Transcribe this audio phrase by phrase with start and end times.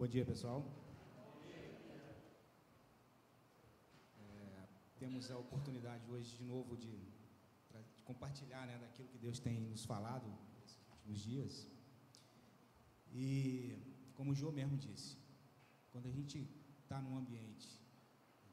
[0.00, 0.60] Bom dia, pessoal.
[4.18, 4.66] É,
[4.98, 6.94] temos a oportunidade hoje de novo de,
[7.96, 10.26] de compartilhar né, daquilo que Deus tem nos falado
[10.58, 11.68] nesses últimos dias.
[13.12, 13.76] E,
[14.14, 15.18] como o João mesmo disse,
[15.90, 16.48] quando a gente
[16.82, 17.68] está num ambiente,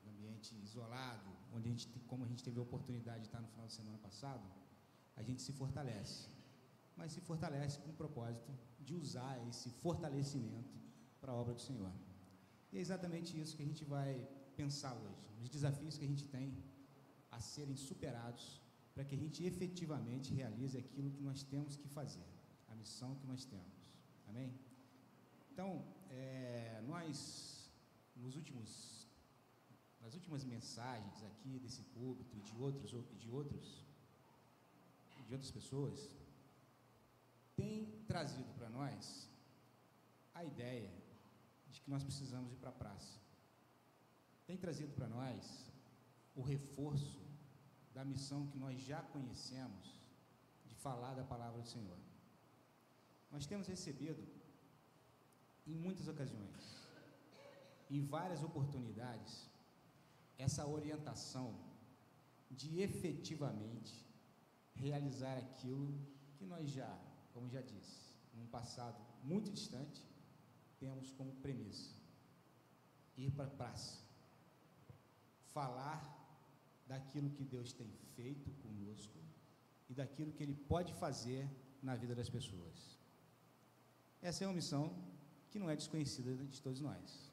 [0.06, 3.48] um ambiente isolado, onde a gente, como a gente teve a oportunidade de estar no
[3.48, 4.46] final de semana passado,
[5.16, 6.28] a gente se fortalece.
[6.98, 8.52] Mas se fortalece com o propósito
[8.82, 10.87] de usar esse fortalecimento
[11.20, 11.92] para a obra do Senhor.
[12.72, 16.26] E é exatamente isso que a gente vai pensar hoje, os desafios que a gente
[16.36, 16.48] tem
[17.32, 18.62] a serem superados
[18.94, 22.28] para que a gente efetivamente realize aquilo que nós temos que fazer,
[22.68, 23.78] a missão que nós temos.
[24.28, 24.52] Amém?
[25.52, 25.70] Então,
[26.10, 27.70] é, nós,
[28.16, 29.08] nos últimos,
[30.02, 33.86] nas últimas mensagens aqui desse púlpito e de outros, de outros,
[35.28, 36.10] de outras pessoas,
[37.56, 39.30] tem trazido para nós
[40.34, 41.07] a ideia de
[41.88, 43.18] que nós precisamos ir para a praça.
[44.46, 45.42] Tem trazido para nós
[46.36, 47.22] o reforço
[47.94, 49.86] da missão que nós já conhecemos
[50.66, 51.98] de falar da palavra do Senhor.
[53.32, 54.22] Nós temos recebido,
[55.66, 56.66] em muitas ocasiões,
[57.90, 59.50] em várias oportunidades,
[60.38, 61.56] essa orientação
[62.52, 64.06] de efetivamente
[64.76, 65.98] realizar aquilo
[66.36, 66.94] que nós já,
[67.34, 70.04] como já disse, num passado muito distante,
[70.88, 71.92] temos como premissa:
[73.18, 74.00] ir para a praça,
[75.54, 76.02] falar
[76.88, 79.20] daquilo que Deus tem feito conosco
[79.90, 81.50] e daquilo que Ele pode fazer
[81.82, 82.98] na vida das pessoas.
[84.22, 84.96] Essa é uma missão
[85.50, 87.32] que não é desconhecida de todos nós.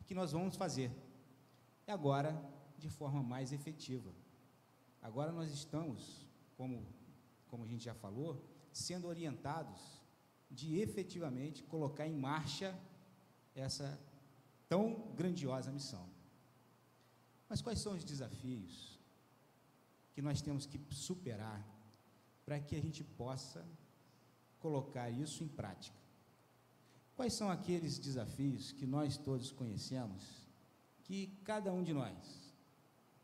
[0.00, 0.90] O que nós vamos fazer
[1.86, 2.32] é agora
[2.78, 4.12] de forma mais efetiva.
[5.00, 6.84] Agora nós estamos, como,
[7.48, 10.01] como a gente já falou, sendo orientados
[10.52, 12.78] de efetivamente colocar em marcha
[13.54, 13.98] essa
[14.68, 16.06] tão grandiosa missão.
[17.48, 18.98] Mas quais são os desafios
[20.14, 21.66] que nós temos que superar
[22.44, 23.66] para que a gente possa
[24.60, 25.96] colocar isso em prática?
[27.16, 30.24] Quais são aqueles desafios que nós todos conhecemos,
[31.04, 32.52] que cada um de nós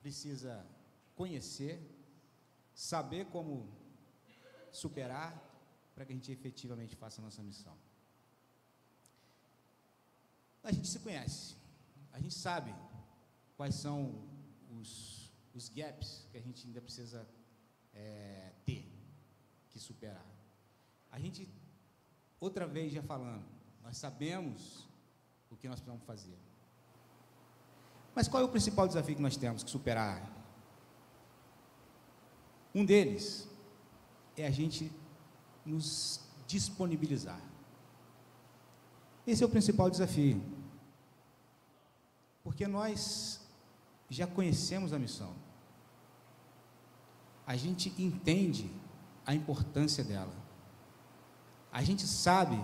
[0.01, 0.67] precisa
[1.17, 1.81] conhecer,
[2.75, 3.67] saber como
[4.71, 5.48] superar,
[5.99, 7.77] para que a gente efetivamente faça a nossa missão?
[10.63, 11.57] A gente se conhece,
[12.13, 12.73] a gente sabe
[13.57, 14.25] quais são
[14.79, 17.29] os, os gaps que a gente ainda precisa
[17.93, 18.89] é, ter
[19.71, 20.25] que superar.
[21.11, 21.49] A gente,
[22.39, 23.45] outra vez já falando,
[23.83, 24.89] nós sabemos
[25.51, 26.39] o que nós precisamos fazer.
[28.15, 30.23] Mas qual é o principal desafio que nós temos que superar?
[32.73, 33.49] Um deles
[34.37, 34.93] é a gente
[35.69, 37.41] nos disponibilizar.
[39.27, 40.43] Esse é o principal desafio.
[42.43, 43.41] Porque nós
[44.09, 45.35] já conhecemos a missão.
[47.47, 48.71] A gente entende
[49.27, 50.35] a importância dela.
[51.71, 52.59] A gente sabe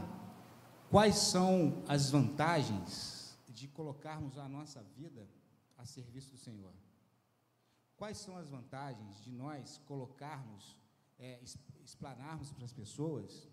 [0.95, 5.29] Quais são as vantagens de colocarmos a nossa vida
[5.77, 6.73] a serviço do Senhor?
[7.97, 10.79] Quais são as vantagens de nós colocarmos,
[11.19, 11.41] é,
[11.85, 13.49] explanarmos para as pessoas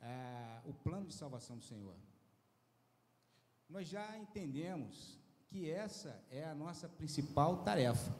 [0.00, 1.94] é, o plano de salvação do Senhor?
[3.68, 8.14] Nós já entendemos que essa é a nossa principal tarefa.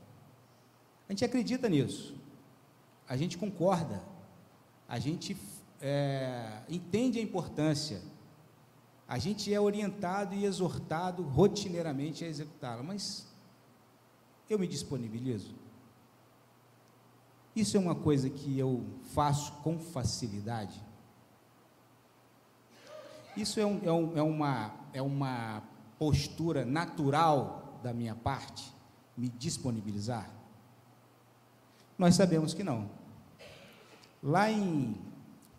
[1.09, 2.19] A gente acredita nisso,
[3.09, 4.03] a gente concorda,
[4.89, 5.37] a gente
[5.81, 8.03] é, entende a importância
[9.07, 13.27] a gente é orientado e exortado rotineiramente a executá-la, mas
[14.49, 15.55] eu me disponibilizo.
[17.55, 20.83] Isso é uma coisa que eu faço com facilidade.
[23.37, 25.63] Isso é, um, é, um, é, uma, é uma
[25.99, 28.73] postura natural da minha parte,
[29.17, 30.31] me disponibilizar?
[31.99, 32.91] Nós sabemos que não.
[34.23, 34.97] Lá em,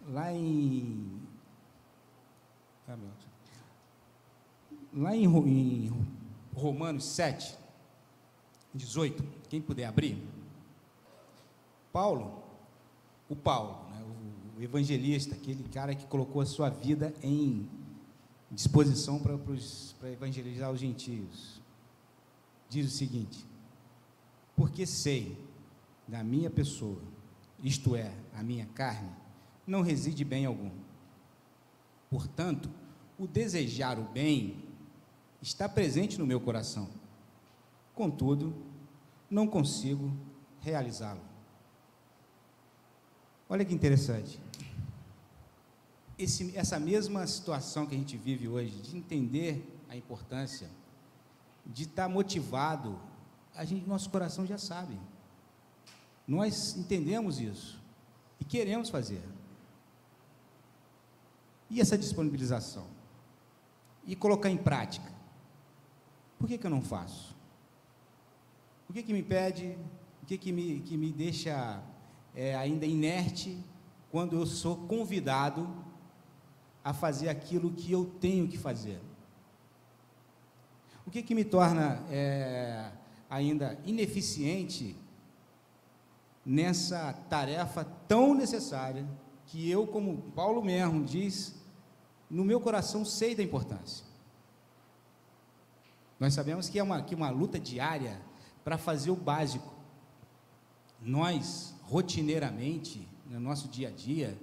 [0.08, 1.22] lá em,
[2.88, 3.10] meu,
[4.94, 6.08] lá em, em
[6.54, 7.56] Romanos 7,
[8.74, 10.22] 18, quem puder abrir,
[11.96, 12.44] Paulo,
[13.30, 14.06] o Paulo, né,
[14.58, 17.70] o evangelista, aquele cara que colocou a sua vida em
[18.52, 19.40] disposição para,
[20.12, 21.62] evangelizar os gentios,
[22.68, 23.46] diz o seguinte:
[24.58, 25.38] Porque sei
[26.06, 27.02] da minha pessoa,
[27.64, 29.16] isto é, a minha carne,
[29.66, 30.72] não reside bem algum.
[32.10, 32.70] Portanto,
[33.18, 34.66] o desejar o bem
[35.42, 36.90] está presente no meu coração.
[37.94, 38.54] Contudo,
[39.30, 40.12] não consigo
[40.60, 41.35] realizá-lo.
[43.48, 44.40] Olha que interessante.
[46.18, 50.70] esse, essa mesma situação que a gente vive hoje, de entender a importância,
[51.66, 53.00] de estar motivado,
[53.54, 54.98] a gente, nosso coração já sabe.
[56.28, 57.80] Nós entendemos isso
[58.40, 59.22] e queremos fazer.
[61.70, 62.88] E essa disponibilização?
[64.06, 65.12] E colocar em prática?
[66.38, 67.36] Por que, que eu não faço?
[68.88, 69.78] O que, que me impede?
[70.22, 71.82] O que, que, me, que me deixa
[72.36, 73.58] é, ainda inerte
[74.12, 75.68] quando eu sou convidado
[76.84, 79.00] a fazer aquilo que eu tenho que fazer?
[81.06, 82.92] O que, que me torna é,
[83.30, 84.96] ainda ineficiente
[86.46, 89.06] nessa tarefa tão necessária
[89.46, 91.56] que eu, como Paulo mesmo diz,
[92.30, 94.06] no meu coração sei da importância.
[96.20, 98.20] Nós sabemos que é uma, que uma luta diária
[98.64, 99.75] para fazer o básico.
[101.02, 104.38] Nós, rotineiramente, no nosso dia a dia,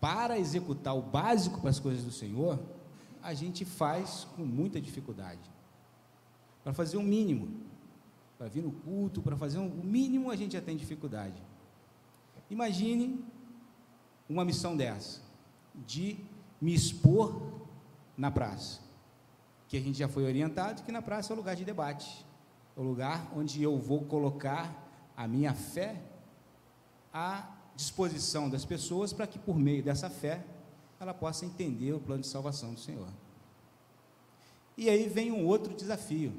[0.00, 2.58] para executar o básico para as coisas do Senhor,
[3.22, 5.50] a gente faz com muita dificuldade.
[6.62, 7.60] Para fazer o mínimo,
[8.38, 11.42] para vir no culto, para fazer um, o mínimo, a gente já tem dificuldade.
[12.50, 13.24] Imagine
[14.28, 15.20] uma missão dessa,
[15.86, 16.18] de
[16.60, 17.42] me expor
[18.16, 18.80] na praça,
[19.68, 22.24] que a gente já foi orientado que na praça é o lugar de debate,
[22.76, 24.85] é o lugar onde eu vou colocar
[25.16, 26.02] a minha fé
[27.12, 30.44] à disposição das pessoas para que por meio dessa fé
[31.00, 33.08] ela possa entender o plano de salvação do Senhor.
[34.76, 36.38] E aí vem um outro desafio,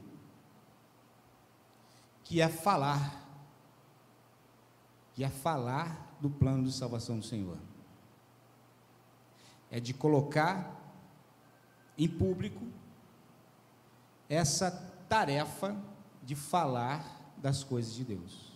[2.23, 3.25] que é falar,
[5.13, 7.57] que é falar do plano de salvação do Senhor.
[9.71, 10.75] É de colocar
[11.97, 12.61] em público
[14.29, 14.71] essa
[15.09, 15.75] tarefa
[16.23, 18.46] de falar das coisas de Deus.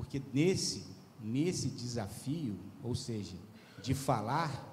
[0.00, 0.86] Porque nesse,
[1.22, 3.36] nesse desafio, ou seja,
[3.82, 4.66] de falar,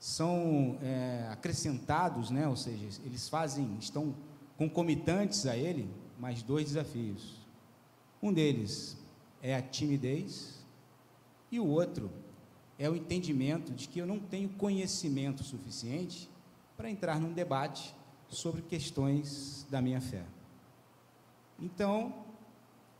[0.00, 2.48] são é, acrescentados, né?
[2.48, 4.12] ou seja, eles fazem, estão
[4.56, 5.88] concomitantes a ele,
[6.18, 7.36] mais dois desafios.
[8.20, 8.96] Um deles
[9.40, 10.58] é a timidez,
[11.52, 12.10] e o outro
[12.80, 16.28] é o entendimento de que eu não tenho conhecimento suficiente
[16.76, 17.94] para entrar num debate
[18.28, 20.24] sobre questões da minha fé.
[21.60, 22.26] Então,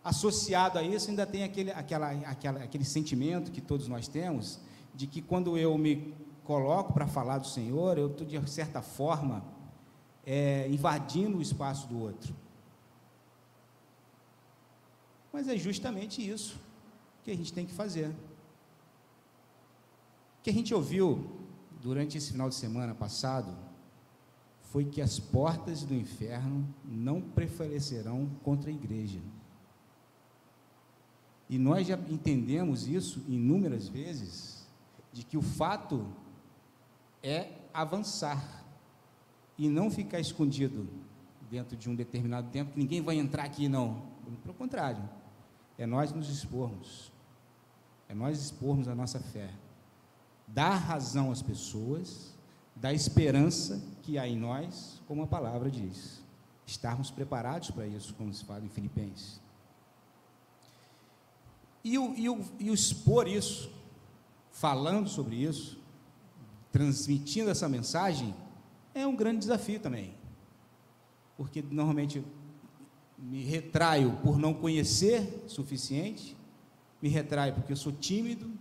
[0.08, 4.58] associado a isso, ainda tem aquele, aquela, aquela, aquele sentimento que todos nós temos,
[4.94, 6.14] de que quando eu me
[6.44, 9.44] coloco para falar do Senhor, eu estou, de certa forma,
[10.24, 12.34] é, invadindo o espaço do outro.
[15.30, 16.58] Mas é justamente isso
[17.22, 18.08] que a gente tem que fazer.
[20.38, 21.30] O que a gente ouviu
[21.82, 23.54] durante esse final de semana passado
[24.62, 29.20] foi que as portas do inferno não prevalecerão contra a igreja.
[31.48, 34.66] E nós já entendemos isso inúmeras vezes,
[35.12, 36.06] de que o fato
[37.22, 38.64] é avançar
[39.56, 40.88] e não ficar escondido
[41.50, 44.02] dentro de um determinado tempo, que ninguém vai entrar aqui, não.
[44.42, 45.02] Pelo contrário,
[45.78, 47.10] é nós nos expormos,
[48.08, 49.50] é nós expormos a nossa fé,
[50.46, 52.34] dar razão às pessoas,
[52.76, 56.22] dar esperança que há em nós, como a palavra diz.
[56.66, 59.40] Estarmos preparados para isso, como se fala em Filipenses.
[61.88, 63.70] E o, e, o, e o expor isso,
[64.50, 65.80] falando sobre isso,
[66.70, 68.34] transmitindo essa mensagem,
[68.94, 70.14] é um grande desafio também.
[71.34, 72.22] Porque normalmente
[73.16, 76.36] me retraio por não conhecer suficiente,
[77.00, 78.52] me retraio porque eu sou tímido,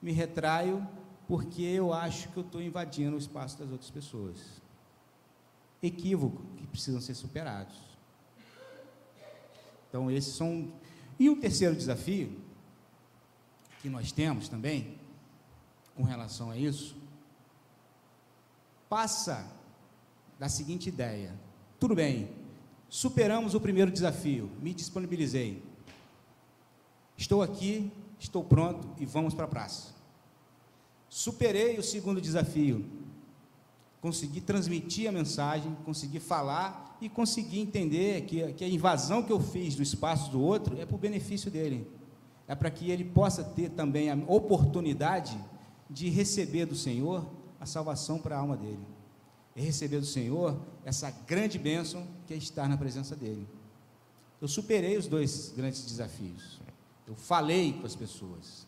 [0.00, 0.86] me retraio
[1.26, 4.62] porque eu acho que eu estou invadindo o espaço das outras pessoas
[5.82, 7.74] equívoco que precisam ser superados.
[9.88, 10.72] Então, esses são.
[11.18, 12.51] E o terceiro desafio
[13.82, 14.96] que nós temos também,
[15.96, 16.96] com relação a isso,
[18.88, 19.50] passa
[20.38, 21.34] da seguinte ideia:
[21.80, 22.30] tudo bem,
[22.88, 25.60] superamos o primeiro desafio, me disponibilizei,
[27.16, 29.92] estou aqui, estou pronto e vamos para a praça.
[31.08, 32.86] Superei o segundo desafio,
[34.00, 39.40] conseguir transmitir a mensagem, conseguir falar e conseguir entender que, que a invasão que eu
[39.40, 41.86] fiz do espaço do outro é para o benefício dele.
[42.52, 45.42] É para que ele possa ter também a oportunidade
[45.88, 47.26] de receber do Senhor
[47.58, 48.86] a salvação para a alma dele.
[49.56, 53.48] E receber do Senhor essa grande bênção que é estar na presença dele.
[54.38, 56.60] Eu superei os dois grandes desafios.
[57.06, 58.66] Eu falei com as pessoas.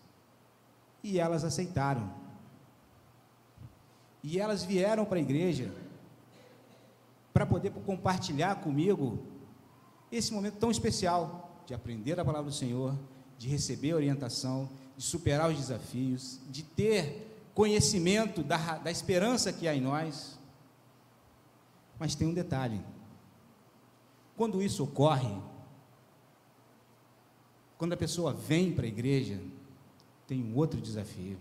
[1.03, 2.11] E elas aceitaram
[4.23, 5.71] e elas vieram para a igreja
[7.35, 9.19] para poder compartilhar comigo
[10.11, 12.99] esse momento tão especial de aprender a palavra do Senhor,
[13.39, 19.75] de receber orientação, de superar os desafios, de ter conhecimento da, da esperança que há
[19.75, 20.39] em nós.
[21.99, 22.81] Mas tem um detalhe:
[24.37, 25.37] quando isso ocorre,
[27.79, 29.41] quando a pessoa vem para a igreja,
[30.27, 31.39] tem um outro desafio,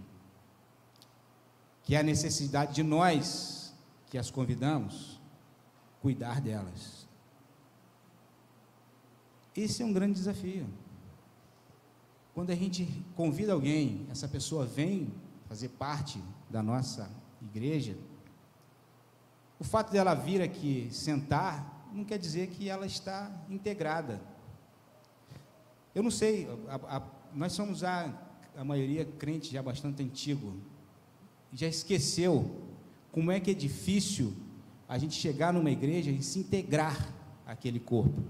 [1.83, 3.73] que é a necessidade de nós,
[4.09, 5.19] que as convidamos,
[6.01, 7.07] cuidar delas.
[9.55, 10.67] Esse é um grande desafio.
[12.33, 15.13] Quando a gente convida alguém, essa pessoa vem
[15.47, 17.09] fazer parte da nossa
[17.41, 17.95] igreja,
[19.59, 24.19] o fato dela vir aqui sentar não quer dizer que ela está integrada.
[25.93, 28.11] Eu não sei, a, a, nós somos já,
[28.57, 30.55] a maioria crente já bastante antigo,
[31.51, 32.63] já esqueceu
[33.11, 34.33] como é que é difícil
[34.89, 37.13] a gente chegar numa igreja e se integrar
[37.45, 38.23] àquele corpo.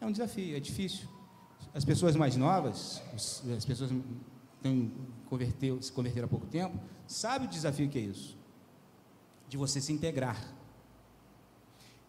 [0.00, 1.13] É um desafio, é difícil.
[1.74, 3.90] As pessoas mais novas, as pessoas
[4.62, 4.90] que
[5.28, 8.38] converteu, se converteram há pouco tempo, sabem o desafio que é isso,
[9.48, 10.40] de você se integrar.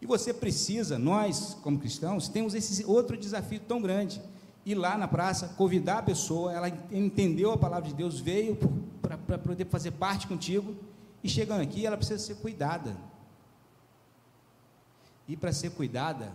[0.00, 4.22] E você precisa, nós, como cristãos, temos esse outro desafio tão grande.
[4.64, 8.56] Ir lá na praça, convidar a pessoa, ela entendeu a palavra de Deus, veio
[9.26, 10.76] para poder fazer parte contigo,
[11.24, 12.96] e chegando aqui, ela precisa ser cuidada.
[15.26, 16.32] E para ser cuidada,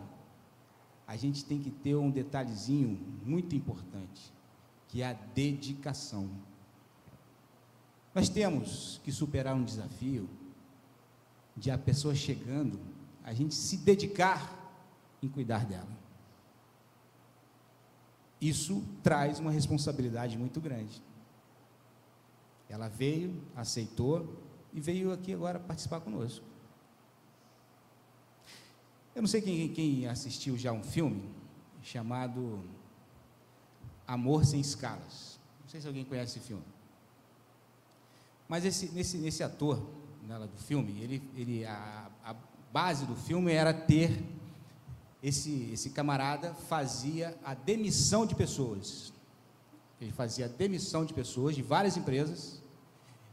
[1.12, 4.32] a gente tem que ter um detalhezinho muito importante,
[4.88, 6.30] que é a dedicação.
[8.16, 10.30] Nós temos que superar um desafio
[11.54, 12.80] de a pessoa chegando,
[13.26, 14.74] a gente se dedicar
[15.22, 15.92] em cuidar dela.
[18.40, 21.04] Isso traz uma responsabilidade muito grande.
[22.70, 24.42] Ela veio, aceitou
[24.72, 26.46] e veio aqui agora participar conosco.
[29.14, 31.30] Eu não sei quem, quem assistiu já um filme
[31.82, 32.64] chamado
[34.08, 35.40] Amor Sem Escalas.
[35.62, 36.64] Não sei se alguém conhece esse filme.
[38.48, 39.82] Mas esse, nesse, nesse ator
[40.28, 42.36] né, do filme, ele, ele, a, a
[42.72, 44.24] base do filme era ter
[45.22, 49.14] esse, esse camarada fazia a demissão de pessoas.
[50.00, 52.62] Ele fazia a demissão de pessoas de várias empresas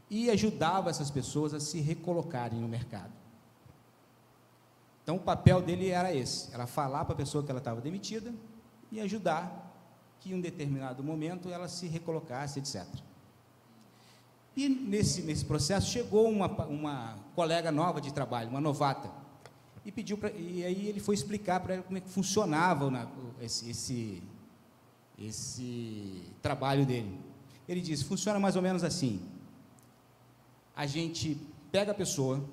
[0.09, 3.18] e ajudava essas pessoas a se recolocarem no mercado.
[5.09, 8.31] Então o papel dele era esse, era falar para a pessoa que ela estava demitida
[8.91, 9.75] e ajudar
[10.19, 12.85] que em um determinado momento ela se recolocasse, etc.
[14.55, 19.09] E nesse, nesse processo chegou uma, uma colega nova de trabalho, uma novata,
[19.83, 23.07] e pediu para e aí ele foi explicar para ela como é que funcionava na,
[23.41, 24.21] esse, esse,
[25.17, 27.19] esse trabalho dele.
[27.67, 29.19] Ele disse: funciona mais ou menos assim.
[30.75, 31.35] A gente
[31.71, 32.47] pega a pessoa,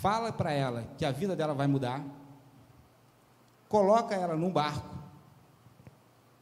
[0.00, 2.04] fala para ela que a vida dela vai mudar,
[3.68, 4.94] coloca ela num barco,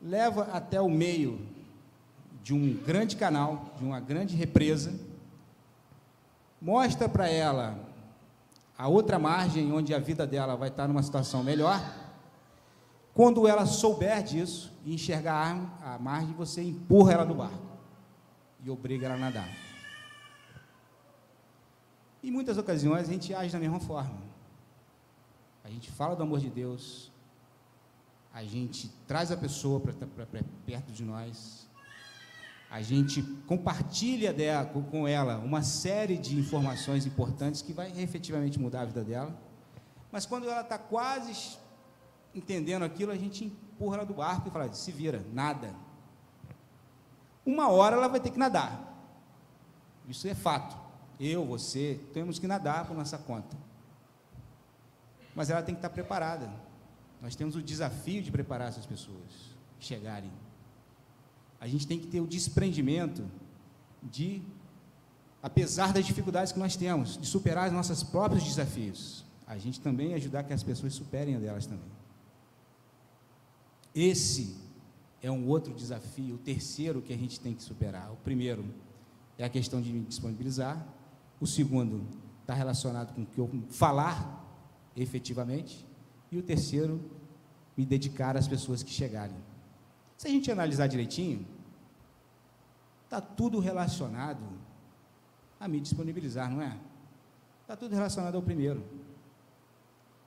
[0.00, 1.47] leva até o meio
[2.42, 4.99] de um grande canal, de uma grande represa,
[6.61, 7.78] mostra para ela
[8.76, 11.80] a outra margem onde a vida dela vai estar numa situação melhor.
[13.14, 17.62] Quando ela souber disso e enxergar a margem, você empurra ela do barco
[18.64, 19.72] e obriga ela a nadar.
[22.23, 24.21] Em muitas ocasiões a gente age da mesma forma.
[25.64, 27.11] A gente fala do amor de Deus,
[28.33, 29.93] a gente traz a pessoa para
[30.64, 31.69] perto de nós,
[32.71, 38.83] a gente compartilha dela, com ela uma série de informações importantes que vai efetivamente mudar
[38.83, 39.37] a vida dela,
[40.11, 41.59] mas quando ela está quase
[42.35, 45.75] entendendo aquilo, a gente empurra ela do barco e fala: se vira, nada.
[47.45, 48.97] Uma hora ela vai ter que nadar,
[50.09, 50.82] isso é fato
[51.25, 53.57] eu, você, temos que nadar por nossa conta.
[55.35, 56.50] Mas ela tem que estar preparada.
[57.21, 60.33] Nós temos o desafio de preparar essas pessoas chegarem.
[61.61, 63.25] A gente tem que ter o desprendimento
[64.02, 64.43] de,
[65.41, 70.14] apesar das dificuldades que nós temos, de superar os nossos próprios desafios, a gente também
[70.14, 71.91] ajudar que as pessoas superem a delas também.
[73.95, 74.57] Esse
[75.23, 78.11] é um outro desafio, o terceiro que a gente tem que superar.
[78.12, 78.64] O primeiro
[79.38, 80.85] é a questão de disponibilizar,
[81.43, 82.07] o segundo
[82.41, 84.41] está relacionado com o que eu falar
[84.97, 85.85] efetivamente.
[86.31, 87.01] E o terceiro,
[87.77, 89.37] me dedicar às pessoas que chegarem.
[90.17, 91.45] Se a gente analisar direitinho,
[93.03, 94.45] está tudo relacionado
[95.59, 96.79] a me disponibilizar, não é?
[97.63, 98.81] Está tudo relacionado ao primeiro.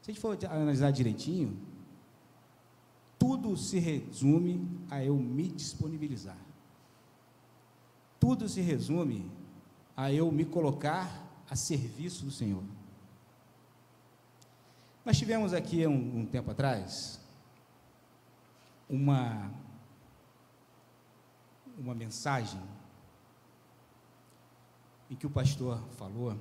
[0.02, 1.58] Se a gente for analisar direitinho,
[3.18, 6.38] tudo se resume a eu me disponibilizar.
[8.20, 9.32] Tudo se resume
[9.96, 11.10] a eu me colocar
[11.50, 12.64] a serviço do Senhor.
[15.06, 17.20] Nós tivemos aqui um, um tempo atrás
[18.90, 19.52] uma
[21.78, 22.62] uma mensagem
[25.10, 26.38] em que o pastor falou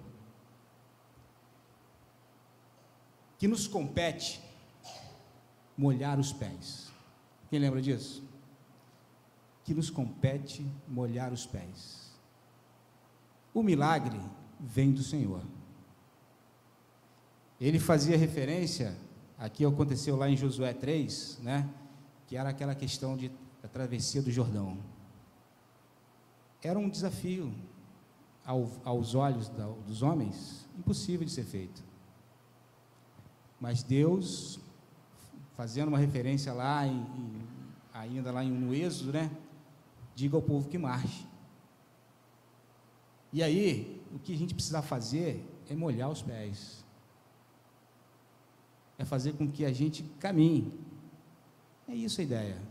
[3.38, 4.40] que nos compete
[5.76, 6.90] molhar os pés.
[7.50, 8.22] Quem lembra disso?
[9.64, 12.03] Que nos compete molhar os pés.
[13.54, 14.20] O milagre
[14.58, 15.42] vem do Senhor.
[17.60, 18.96] Ele fazia referência,
[19.38, 21.70] aqui aconteceu lá em Josué 3, né?
[22.26, 23.30] Que era aquela questão de
[23.62, 24.76] a travessia do Jordão.
[26.62, 27.54] Era um desafio
[28.44, 31.82] ao, aos olhos da, dos homens, impossível de ser feito.
[33.58, 34.60] Mas Deus,
[35.56, 37.48] fazendo uma referência lá, em, em,
[37.92, 39.30] ainda lá no Êxodo, né?
[40.14, 41.26] Diga ao povo que marche.
[43.34, 46.84] E aí, o que a gente precisa fazer é molhar os pés.
[48.96, 50.72] É fazer com que a gente caminhe.
[51.88, 52.62] É isso a ideia.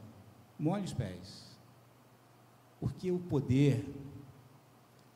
[0.58, 1.58] Molhe os pés.
[2.80, 3.94] Porque o poder,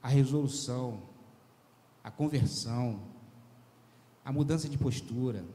[0.03, 1.01] a resolução,
[2.03, 2.99] a conversão,
[4.25, 5.45] a mudança de postura,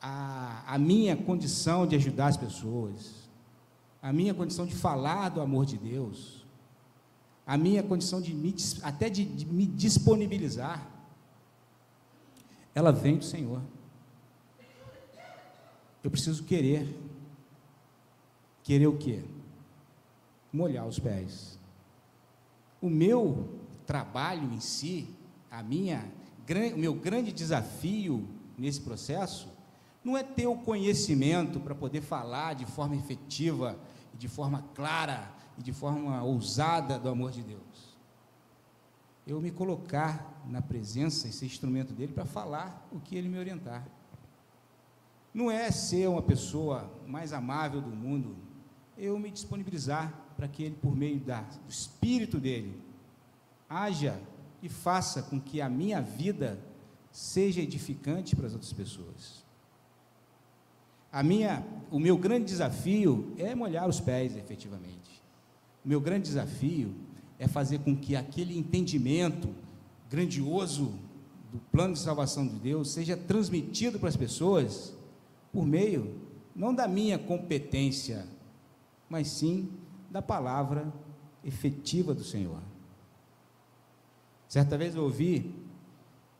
[0.00, 3.28] a, a minha condição de ajudar as pessoas,
[4.00, 6.37] a minha condição de falar do amor de Deus,
[7.48, 10.86] a minha condição de me, até de, de me disponibilizar,
[12.74, 13.62] ela vem do Senhor.
[16.04, 16.94] Eu preciso querer.
[18.62, 19.24] Querer o quê?
[20.52, 21.58] Molhar os pés.
[22.82, 23.48] O meu
[23.86, 25.08] trabalho em si,
[25.50, 26.04] a minha,
[26.74, 28.28] o meu grande desafio
[28.58, 29.48] nesse processo
[30.04, 33.78] não é ter o conhecimento para poder falar de forma efetiva,
[34.18, 37.96] de forma clara e de forma ousada do amor de Deus.
[39.26, 43.38] Eu me colocar na presença e ser instrumento dele para falar o que ele me
[43.38, 43.86] orientar.
[45.34, 48.36] Não é ser uma pessoa mais amável do mundo,
[48.96, 52.80] eu me disponibilizar para que ele, por meio da, do espírito dele,
[53.68, 54.20] haja
[54.62, 56.58] e faça com que a minha vida
[57.12, 59.44] seja edificante para as outras pessoas.
[61.12, 65.17] A minha, o meu grande desafio é molhar os pés, efetivamente.
[65.84, 66.94] O meu grande desafio
[67.38, 69.48] é fazer com que aquele entendimento
[70.10, 70.94] grandioso
[71.52, 74.94] do plano de salvação de Deus seja transmitido para as pessoas
[75.52, 76.20] por meio
[76.54, 78.26] não da minha competência,
[79.08, 79.70] mas sim
[80.10, 80.92] da palavra
[81.44, 82.60] efetiva do Senhor.
[84.48, 85.54] Certa vez eu ouvi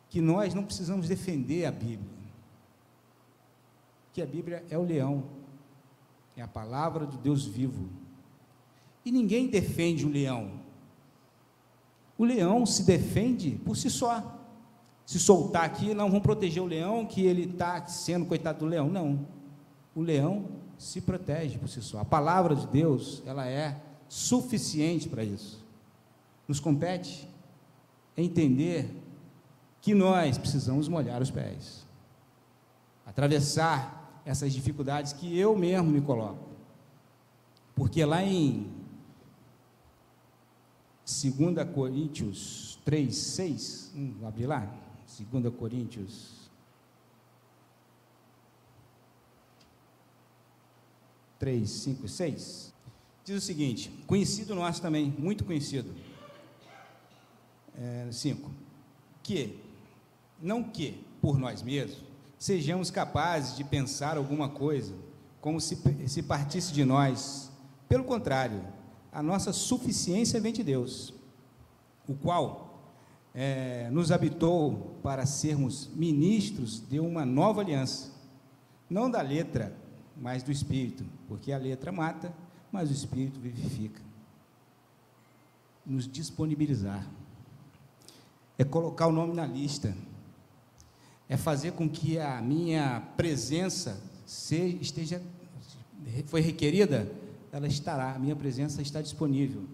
[0.09, 2.19] que nós não precisamos defender a Bíblia
[4.19, 5.23] que a Bíblia é o leão,
[6.37, 7.89] é a palavra do Deus vivo.
[9.09, 10.51] E ninguém defende o leão.
[12.19, 14.39] O leão se defende por si só.
[15.07, 18.91] Se soltar aqui, não vamos proteger o leão, que ele está sendo coitado do leão.
[18.91, 19.27] Não.
[19.95, 20.45] O leão
[20.77, 22.01] se protege por si só.
[22.01, 25.65] A palavra de Deus, ela é suficiente para isso.
[26.47, 27.27] Nos compete
[28.15, 28.95] entender
[29.81, 31.87] que nós precisamos molhar os pés,
[33.07, 36.47] atravessar essas dificuldades que eu mesmo me coloco.
[37.75, 38.77] Porque lá em
[41.09, 44.71] 2 Coríntios 3, 6, hum, vou abrir lá,
[45.33, 46.37] 2 Coríntios.
[51.39, 52.75] 3, 5 e 6,
[53.25, 55.95] diz o seguinte, conhecido nosso também, muito conhecido,
[58.11, 58.53] 5, é,
[59.23, 59.57] que,
[60.43, 62.03] não que, por nós mesmos,
[62.37, 64.93] sejamos capazes de pensar alguma coisa
[65.41, 67.53] como se, se partisse de nós.
[67.89, 68.61] Pelo contrário,
[69.13, 71.13] a nossa suficiência vem de Deus,
[72.07, 72.69] o qual
[73.35, 78.13] é, nos habitou para sermos ministros de uma nova aliança,
[78.89, 79.75] não da letra,
[80.17, 82.35] mas do Espírito, porque a letra mata,
[82.73, 84.03] mas o Espírito vivifica.
[85.87, 87.07] Nos disponibilizar,
[88.59, 89.95] é colocar o nome na lista,
[91.29, 95.23] é fazer com que a minha presença esteja,
[96.27, 97.11] foi requerida,
[97.53, 99.65] ela estará, a minha presença está disponível.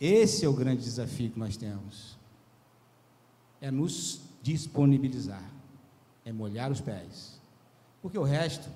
[0.00, 2.16] Esse é o grande desafio que nós temos.
[3.60, 5.42] É nos disponibilizar,
[6.24, 7.40] é molhar os pés.
[8.00, 8.68] Porque o resto,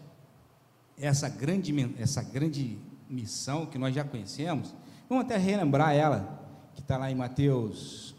[0.99, 4.75] essa grande, essa grande missão que nós já conhecemos,
[5.09, 6.41] vamos até relembrar ela,
[6.75, 8.13] que está lá em Mateus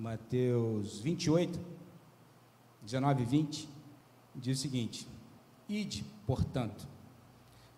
[0.00, 1.60] Mateus 28,
[2.82, 3.68] 19 e 20,
[4.34, 5.06] diz o seguinte:
[5.70, 6.84] Ide, portanto,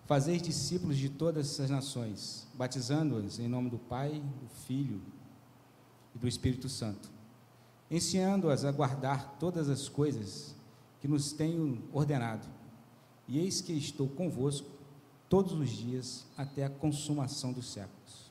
[0.06, 4.98] fazeis discípulos de todas as nações, batizando-os em nome do Pai, do Filho
[6.14, 7.10] e do Espírito Santo,
[7.90, 10.54] ensinando-as a guardar todas as coisas
[11.02, 12.48] que nos tenho ordenado.
[13.28, 14.70] E eis que estou convosco
[15.28, 18.30] todos os dias até a consumação dos séculos.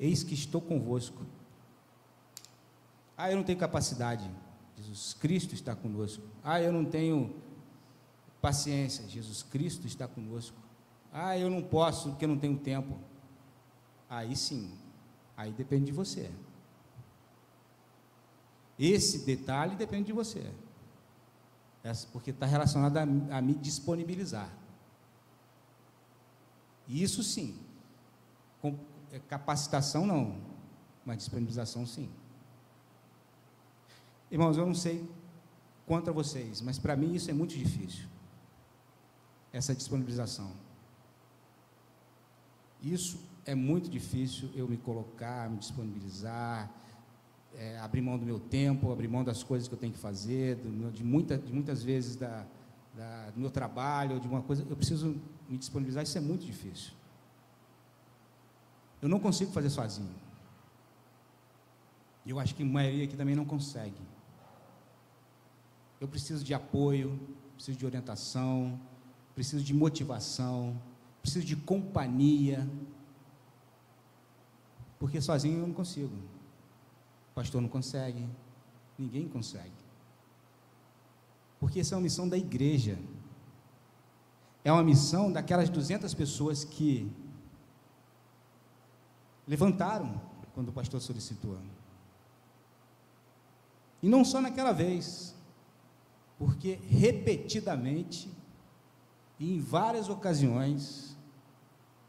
[0.00, 1.24] Eis que estou convosco.
[3.16, 4.28] Ah, eu não tenho capacidade.
[4.76, 6.24] Jesus Cristo está conosco.
[6.42, 7.46] Ah, eu não tenho
[8.40, 9.06] paciência.
[9.08, 10.56] Jesus Cristo está conosco.
[11.12, 12.98] Ah, eu não posso porque eu não tenho tempo.
[14.08, 14.72] Aí sim,
[15.36, 16.30] aí depende de você.
[18.78, 20.50] Esse detalhe depende de você.
[22.12, 24.50] Porque está relacionado a, a me disponibilizar.
[26.86, 27.58] Isso sim.
[28.60, 28.78] Com,
[29.12, 30.40] é, capacitação não,
[31.04, 32.08] mas disponibilização sim.
[34.30, 35.08] Irmãos, eu não sei
[35.86, 38.06] quanto a vocês, mas para mim isso é muito difícil.
[39.52, 40.52] Essa disponibilização.
[42.82, 46.70] Isso é muito difícil eu me colocar, me disponibilizar,
[47.56, 50.56] é, abrir mão do meu tempo, abrir mão das coisas que eu tenho que fazer,
[50.56, 52.46] do, de, muita, de muitas vezes da,
[52.94, 55.16] da, do meu trabalho, de uma coisa, eu preciso
[55.48, 56.92] me disponibilizar, isso é muito difícil.
[59.00, 60.14] Eu não consigo fazer sozinho.
[62.26, 63.96] Eu acho que a maioria aqui também não consegue.
[66.00, 67.18] Eu preciso de apoio,
[67.54, 68.78] preciso de orientação,
[69.38, 70.76] preciso de motivação,
[71.22, 72.68] preciso de companhia,
[74.98, 76.12] porque sozinho eu não consigo.
[77.30, 78.28] O pastor não consegue,
[78.98, 79.70] ninguém consegue.
[81.60, 82.98] Porque essa é uma missão da igreja.
[84.64, 87.08] É uma missão daquelas 200 pessoas que
[89.46, 90.20] levantaram
[90.52, 91.56] quando o pastor solicitou.
[94.02, 95.32] E não só naquela vez,
[96.36, 98.36] porque repetidamente
[99.38, 101.16] e em várias ocasiões,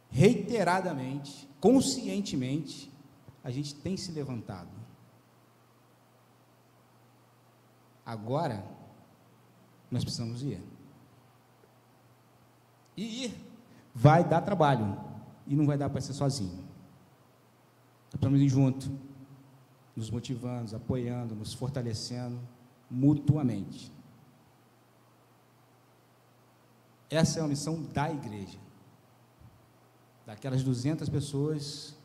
[0.10, 2.92] reiteradamente, conscientemente,
[3.44, 4.70] a gente tem se levantado.
[8.06, 8.66] Agora,
[9.92, 10.62] nós precisamos ir.
[12.98, 13.46] E ir
[13.94, 14.98] vai dar trabalho.
[15.46, 16.64] E não vai dar para ser sozinho.
[18.06, 18.92] Nós precisamos ir junto,
[19.96, 22.40] nos motivando, apoiando, nos fortalecendo
[22.90, 23.92] mutuamente.
[27.10, 28.58] Essa é uma missão da igreja
[30.26, 31.98] daquelas 200 pessoas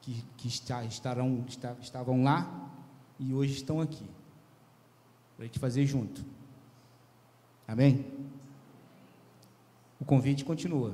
[0.00, 2.72] que, que está, estarão, está, estavam lá
[3.20, 4.04] e hoje estão aqui,
[5.36, 6.24] para a gente fazer junto.
[7.68, 8.04] Amém?
[10.00, 10.92] O convite continua.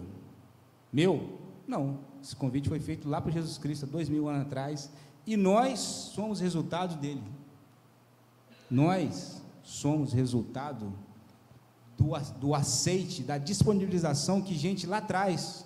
[0.93, 1.39] Meu?
[1.67, 1.99] Não.
[2.23, 4.91] Esse convite foi feito lá para Jesus Cristo, há dois mil anos atrás,
[5.27, 7.23] e nós somos resultado dele.
[8.71, 10.93] Nós somos resultado
[11.97, 15.65] do, do aceite, da disponibilização que gente lá atrás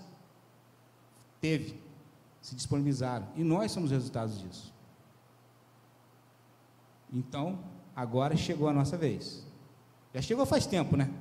[1.40, 1.80] teve,
[2.40, 3.26] se disponibilizaram.
[3.36, 4.72] E nós somos resultados disso.
[7.12, 7.58] Então,
[7.94, 9.46] agora chegou a nossa vez.
[10.14, 11.12] Já chegou faz tempo, né?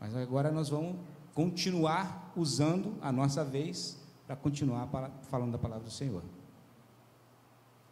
[0.00, 0.96] Mas agora nós vamos
[1.34, 4.88] continuar usando a nossa vez para continuar
[5.22, 6.22] falando da palavra do Senhor.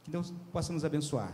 [0.03, 1.33] Que Deus possa nos abençoar.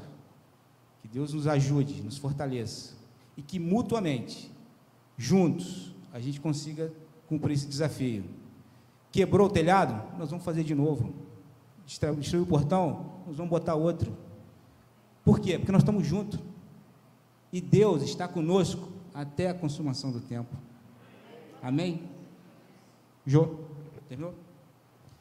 [1.01, 2.95] Que Deus nos ajude, nos fortaleça.
[3.37, 4.51] E que mutuamente,
[5.21, 6.91] juntos, a gente consiga
[7.29, 8.25] cumprir esse desafio
[9.13, 10.17] Quebrou o telhado?
[10.19, 11.13] Nós vamos fazer de novo.
[11.85, 13.23] Destruiu o portão?
[13.27, 14.17] Nós vamos botar outro.
[15.25, 15.59] Por quê?
[15.59, 16.39] Porque nós estamos juntos.
[17.53, 20.57] E Deus está conosco até a consumação do tempo.
[21.61, 22.09] Amém?
[23.27, 23.57] Jô,
[24.09, 24.35] terminou?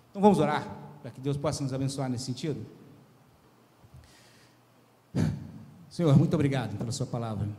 [0.10, 0.68] Então vamos orar
[1.02, 2.64] para que Deus possa nos abençoar nesse sentido.
[5.90, 7.50] Senhor, muito obrigado pela Sua palavra,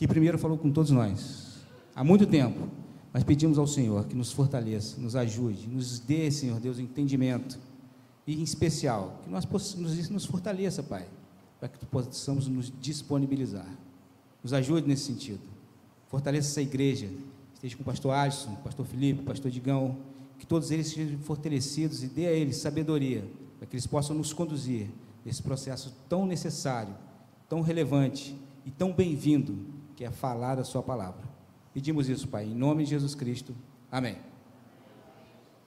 [0.00, 1.58] que primeiro falou com todos nós,
[1.94, 2.70] há muito tempo,
[3.12, 7.58] mas pedimos ao Senhor que nos fortaleça, nos ajude, nos dê, Senhor Deus, entendimento.
[8.26, 11.06] E em especial, que nós possamos, nos fortaleça, Pai,
[11.58, 13.68] para que possamos nos disponibilizar.
[14.42, 15.42] Nos ajude nesse sentido.
[16.08, 17.10] Fortaleça essa igreja.
[17.52, 19.98] Esteja com o pastor Alisson, pastor Felipe, pastor Digão,
[20.38, 23.22] que todos eles sejam fortalecidos e dê a eles sabedoria,
[23.58, 24.88] para que eles possam nos conduzir
[25.26, 26.94] nesse processo tão necessário,
[27.50, 28.34] tão relevante
[28.64, 31.20] e tão bem-vindo, que é falar a Sua palavra.
[31.74, 33.54] Pedimos isso, Pai, em nome de Jesus Cristo.
[33.92, 34.16] Amém.